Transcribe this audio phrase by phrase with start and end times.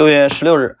[0.00, 0.78] 六月十六日，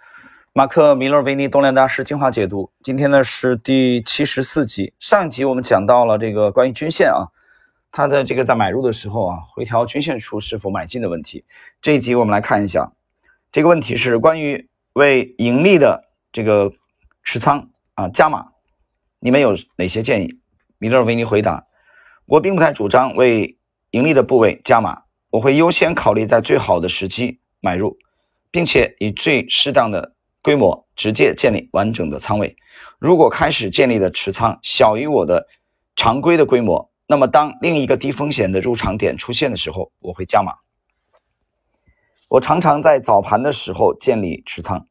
[0.54, 2.72] 马克·米勒维尼动量大师精华解读。
[2.82, 4.94] 今天呢是第七十四集。
[4.98, 7.28] 上一集我们讲到了这个关于均线啊，
[7.92, 11.44] 它的这个在买入的时候啊，回调均线处是否买进的问题。
[11.82, 12.92] 这一集我们来看一下，
[13.52, 16.02] 这个问题是关于为盈利的
[16.32, 16.72] 这个
[17.22, 18.46] 持仓啊加码，
[19.18, 20.30] 你们有哪些建议？
[20.78, 21.66] 米勒维尼回答：
[22.24, 23.58] 我并不太主张为
[23.90, 27.98] 盈利的部位加码，我会优先考虑在最好的时机买入。
[28.50, 32.56] 并且以最适当的规模直接建立完整的仓位。
[32.98, 35.46] 如果开始建立的持仓小于我的
[35.96, 40.54] 常规的规模，那么当另一个低风险的入场点出现的时候，我会加码。
[42.28, 44.86] 我常常在早盘的时候建立持仓。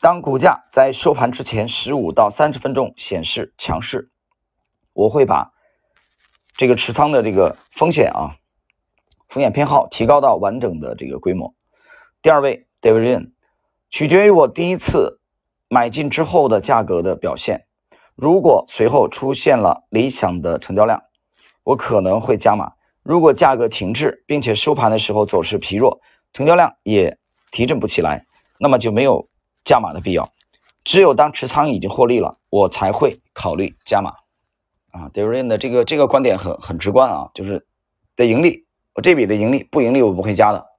[0.00, 4.10] 当股价在收盘之前十五到三十分钟显示强势，
[4.92, 5.52] 我会把
[6.56, 8.36] 这个持仓的这个风险啊
[9.28, 11.54] 风险偏好提高到完整的这个规模。
[12.22, 13.32] 第二位，David Ryan，
[13.90, 15.18] 取决于我第一次
[15.68, 17.66] 买进之后的价格的表现。
[18.14, 21.02] 如果随后出现了理想的成交量，
[21.64, 26.00] 我可能会加码；如果价格停滞，并且收盘的时候走势疲弱，
[26.32, 27.18] 成交量也
[27.50, 28.24] 提振不起来，
[28.56, 29.28] 那么就没有
[29.64, 30.28] 加码的必要。
[30.84, 34.12] 只有当持仓已经获利了，我才会考虑加码。
[34.92, 37.66] 啊，David Ryan 的这个这个观点很很直观啊，就是
[38.14, 38.64] 的盈利，
[38.94, 40.70] 我这笔的盈利不盈利我不会加的。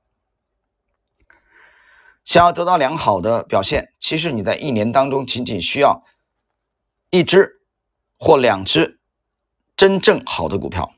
[2.25, 6.03] 想要得到良好的表现，其实你在一年当中仅仅需要
[7.09, 7.61] 一只
[8.17, 8.99] 或两只
[9.75, 10.94] 真正好的股票。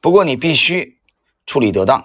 [0.00, 0.98] 不过你必须
[1.46, 2.04] 处理得当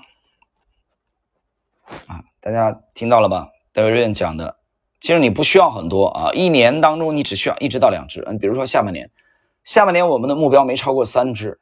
[2.08, 2.24] 啊！
[2.40, 3.50] 大家听到了吧？
[3.72, 4.58] 戴维瑞讲的，
[5.00, 8.24] 其实你不需要很多啊，一年当中你只需要一只到两只。
[8.28, 9.10] 嗯，比如说下半年，
[9.64, 11.60] 下半年我们的目标没超过三只。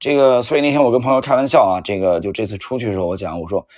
[0.00, 3.68] 这个，所以那天我跟朋友开玩笑啊，这个就这次出去的时候，我讲我说。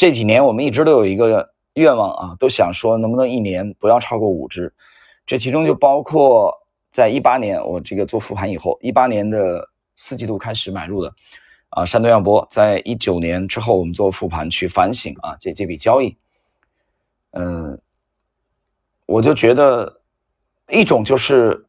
[0.00, 4.72] 这几年我们一直都有一个愿望啊，都想说能不能一年不要超过五只，
[5.26, 6.50] 这其中就包括
[6.90, 9.62] 在一八年我这个做复盘以后，一八年的
[9.96, 11.12] 四季度开始买入的
[11.68, 16.16] 啊，山东耀波，在一九年之后我们做复盘去反省啊，这这笔交易，
[17.32, 17.78] 嗯，
[19.04, 20.00] 我就觉得
[20.70, 21.62] 一种就是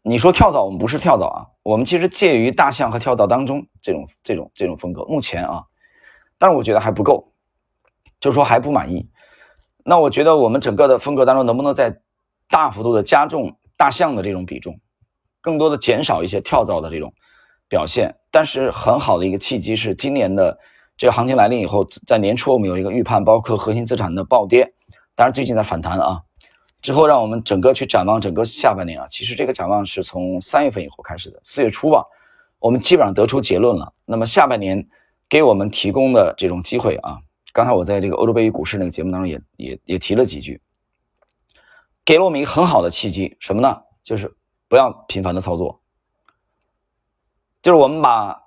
[0.00, 5.62] 你说跳蚤，我们不是跳蚤啊，我们其实介于大象和跳蚤当中这种这种这种风格，目前啊，
[6.38, 7.30] 但是我觉得还不够。
[8.24, 9.06] 就是说还不满意，
[9.84, 11.94] 那我觉得我们整个的风格当中能不能在
[12.48, 14.80] 大幅度的加重大象的这种比重，
[15.42, 17.12] 更多的减少一些跳蚤的这种
[17.68, 18.16] 表现？
[18.30, 20.58] 但是很好的一个契机是今年的
[20.96, 24.72] 这个行情来临以后，在年初我们有一个预判，包括核心资产的暴跌，
[25.14, 26.22] 当然最近在反弹啊。
[26.80, 32.02] 之后让我们整个去展望整个下半年啊，其实这个展望是从三月份以后开始的，四月初吧，
[32.58, 33.92] 我们基本上得出结论了。
[34.06, 34.82] 那么下半年
[35.28, 37.18] 给我们提供的这种机会啊。
[37.54, 40.60] 刚才我在这个欧洲杯与股市那个节目当中也也也提了几句，
[42.04, 43.80] 给了我们一个很好的契机，什么呢？
[44.02, 45.80] 就是不要频繁的操作，
[47.62, 48.42] 就是我们把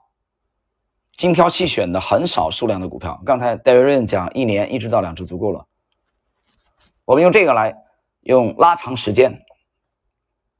[1.14, 3.18] 精挑细选的很少数量的股票。
[3.26, 5.66] 刚才戴维润讲，一年一只到两只足够了。
[7.06, 7.74] 我们用这个来
[8.24, 9.42] 用拉长时间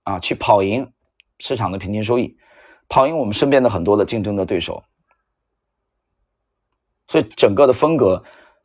[0.04, 0.90] 啊，去跑赢
[1.40, 2.38] 市场的平均收益，
[2.88, 4.82] 跑赢我们身边的很多的竞争的对手。
[7.08, 8.22] 所以整个的风格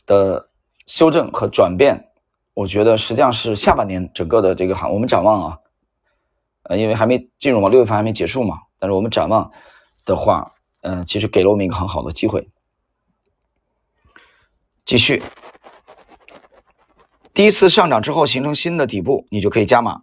[0.07, 0.49] 的
[0.87, 2.09] 修正和转变，
[2.55, 5.59] 我觉得实际上是下半年整个的这个行，我们展望啊，
[6.65, 9.51] 呃，因为还没进入嘛，六月份还没结束嘛，但是我们展望
[10.05, 12.49] 的话，嗯，其实给了我们一个很好的机会。
[14.85, 15.23] 继续，
[17.33, 20.03] 第一次上涨之后形成新的底部，你就可以加码；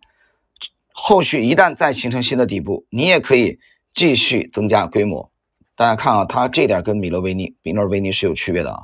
[0.94, 3.60] 后续一旦再形成新的底部，你也可以
[3.94, 5.30] 继续增加规模。
[5.79, 8.81] 大家看啊，他这点跟米勒维尼、米勒维尼是有区别的啊。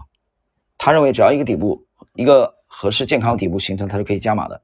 [0.77, 4.61] 他认为只要一个底部、一个合适健康底部形成，它是可以加码的。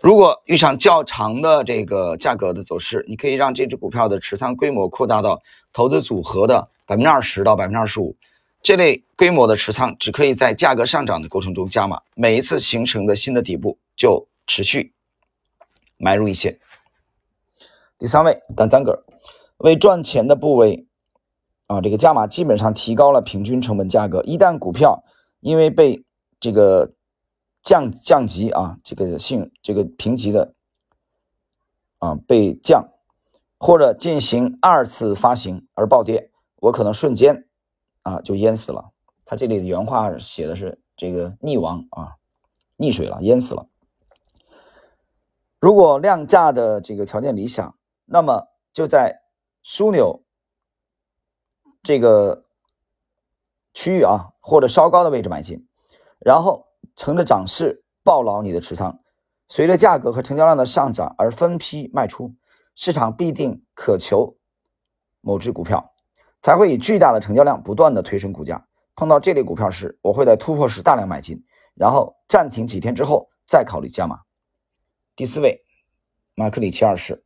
[0.00, 5.40] 如果遇上较长的这个价格的走势，你可以让这只股票的持仓规模扩大到
[5.72, 8.16] 投资组合的百分之二十到百分之二十五。
[8.60, 14.92] 这类规模的持仓只可以在价格上涨的过程中加码，每一次形成的新的底部就持续
[15.96, 16.58] 买入一些。
[18.00, 19.00] 第三位，单三个。
[19.62, 20.88] 为赚钱的部位
[21.68, 24.20] 啊，这个加码基本上提高了平均成本价格。
[24.24, 25.04] 一旦股票
[25.38, 26.04] 因为被
[26.40, 26.94] 这个
[27.62, 30.52] 降降级啊，这个性这个评级的
[31.98, 32.88] 啊被降，
[33.56, 37.46] 或者进行二次发行而暴跌，我可能瞬间
[38.02, 38.90] 啊就淹死了。
[39.24, 42.16] 他这里的原话写的是这个溺亡啊，
[42.78, 43.68] 溺水了，淹死了。
[45.60, 47.76] 如果量价的这个条件理想，
[48.06, 49.21] 那么就在。
[49.64, 50.22] 枢纽
[51.82, 52.44] 这个
[53.74, 55.66] 区域啊，或者稍高的位置买进。
[56.18, 56.66] 然后
[56.96, 59.00] 乘着涨势抱牢你的持仓，
[59.48, 62.34] 随着价格和成交量的上涨而分批卖出。
[62.74, 64.38] 市场必定渴求
[65.20, 65.92] 某只股票，
[66.40, 68.66] 才会以巨大的成交量不断的推升股价。
[68.96, 71.44] 碰到这类股票时，我会在突破时大量买进，
[71.74, 74.20] 然后暂停几天之后再考虑加码。
[75.14, 75.62] 第四位，
[76.34, 77.22] 马克里奇二世，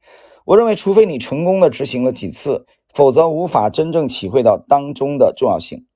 [0.47, 5.87] 我认为，除非你成功的执行了几次，否则无法真正体会到当中的重要性。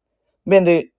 [0.43, 0.93] 面对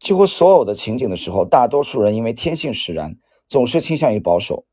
[0.00, 3.16] 几乎所有的情景的时候，大多数人因为天性使然，
[3.46, 4.64] 总是倾向于保守。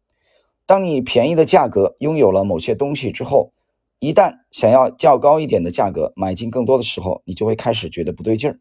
[0.66, 3.54] 当你便宜的价格拥有了某些东西之后，
[4.00, 8.60] 一旦想要较高一点的价格买进更多的时候，你就会开始觉得不对劲儿。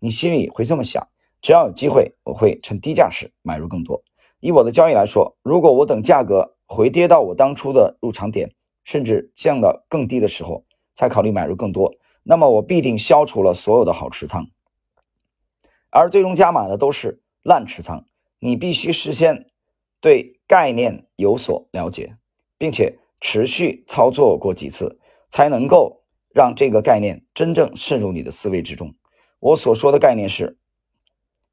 [0.00, 1.06] 你心里会这么想：
[1.40, 4.02] 只要有机会，我会趁低价时买入更多。
[4.40, 8.50] 以我的交易来说，如果我等价格回跌到我当初的入场点，
[8.84, 10.64] 甚至降到更低的时候
[10.94, 14.46] 才考虑买入更多，那么我必定消除了所有的好持仓，
[15.90, 18.06] 而最终加码的都是烂持仓。
[18.38, 19.46] 你必须事先
[20.00, 20.38] 对。
[20.48, 22.18] 概念有所了解，
[22.58, 25.00] 并且持续操作过几次，
[25.30, 26.02] 才能够
[26.34, 28.94] 让这个概念真正渗入你的思维之中。
[29.40, 30.58] 我所说的概念是，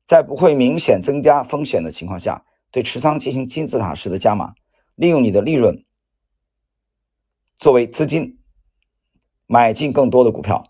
[0.04, 4.54] 在不会明显增加风险的情况下，对持仓进行金字塔式的加码，
[4.96, 5.86] 利用你的利润
[7.60, 8.40] 作为资金
[9.46, 10.64] 买进更多的股票，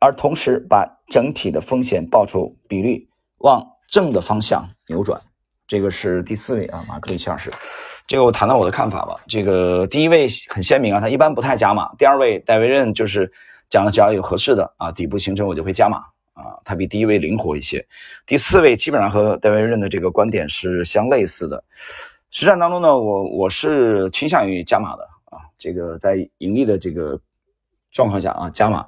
[0.00, 3.06] 而同时把整体的风险报酬比率
[3.38, 5.20] 往正的方向扭转。
[5.68, 7.52] 这个是第四位啊，马克里奇二世。
[8.06, 9.20] 这个我谈谈我的看法吧。
[9.28, 11.94] 这个第一位很鲜明啊，他一般不太加码。
[11.96, 13.30] 第二位戴维任就是
[13.68, 15.98] 讲了，只要有合适的啊底部形成，我就会加码
[16.32, 16.56] 啊。
[16.64, 17.86] 他比第一位灵活一些。
[18.24, 21.62] 第四位基本上和戴维任的这个观点是相类似的。
[22.30, 25.06] 实战当中呢，我我是倾向于加码的。
[25.58, 27.20] 这个在盈利的这个
[27.90, 28.86] 状况下啊，加码。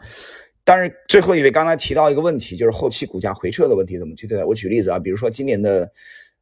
[0.64, 4.44] 但是最后一位刚才提到一个问题，就是后期股价回撤的问题怎么去对待？
[4.44, 5.90] 我举例子啊，比如说今年的。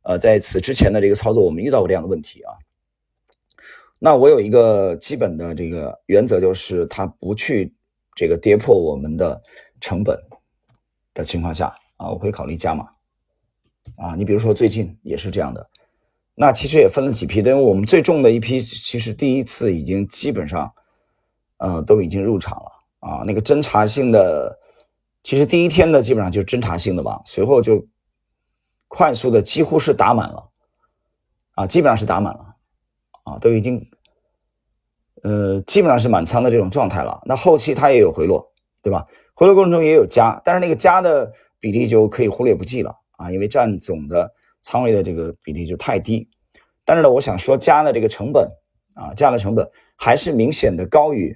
[0.08, 2.54] 呃，在此之前的这个操作，我们遇到过这样的问题啊。
[3.98, 7.74] 那我有一个基本的这个原则，就是它不去
[8.14, 9.42] 这个跌破我们的
[9.80, 10.16] 成本
[11.12, 12.84] 的情况下啊，我会考虑加码
[13.96, 14.14] 啊。
[14.14, 15.68] 你比如说最近也是这样的。
[16.36, 20.72] 那其实也分了几批，因为我们最重的一批，其实第一次已经基本上
[21.56, 23.22] 呃都已经入场了啊。
[23.26, 24.56] 那个侦查性的，
[25.24, 27.84] 其实第一天的基本上就是侦查性的吧，随后就。
[28.88, 30.48] 快速的几乎是打满了，
[31.56, 32.54] 啊，基本上是打满了，
[33.24, 33.84] 啊，都已经，
[35.24, 37.20] 呃，基本上是满仓的这种状态了。
[37.26, 38.48] 那后期它也有回落，
[38.80, 39.04] 对吧？
[39.34, 44.32] 回落过程中也有加，但是那个加的比例就可以忽略不计了啊，因为占总的
[44.66, 46.28] 仓位的这个比例就太低。
[46.84, 48.50] 但是呢，我想说加的这个成本
[48.94, 51.32] 啊，加的成本还是明显的高于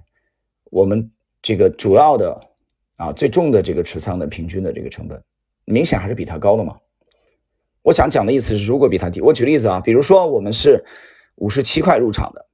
[0.64, 1.08] 我们
[1.40, 2.40] 这个主要的
[2.96, 5.22] 啊最重的这个持仓的平均的这个成本，
[5.64, 6.76] 明显还是比它高的嘛。
[7.82, 10.84] 我想讲的意思是，如果比它低，我举例子啊，比如说我们是
[11.36, 12.48] 五十七块入场的，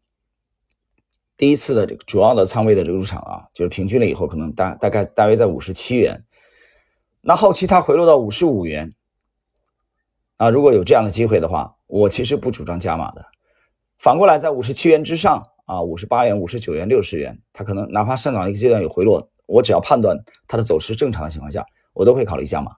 [1.38, 6.22] 第一次的这个主要的仓位的这个入场啊，就是平均了以后，可能大大概大约在五十七元，
[7.22, 8.94] 那后期它回落到五十五元，
[10.36, 13.24] 啊，如果有这样的机会的话，我其实不主张加码的。
[13.98, 22.72] 反过来，在五十七元之上啊，五十八元、五十九元、六十元，它可能哪怕上涨一个阶段有回落，我只要判断它的走势正常的情况下，我都会考虑加码。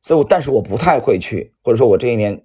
[0.00, 2.42] 所以，我但是我不太会去，或者说我这一年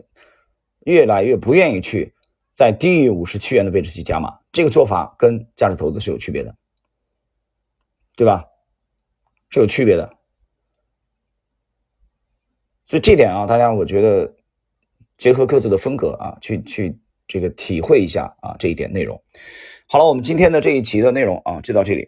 [0.85, 2.13] 越来越不愿意去
[2.53, 4.39] 在低于五十七元的位置去加码。
[4.51, 6.53] 这个做法跟价值投资是有区别的，
[8.17, 8.43] 对吧？
[9.49, 10.17] 是有区别的。
[12.85, 14.33] 所以这点啊，大家我觉得
[15.17, 16.97] 结合各自的风格啊，去去
[17.27, 19.21] 这个体会一下啊这一点内容。
[19.87, 22.07] 好了，我们今天的这一期的内容啊就到这里。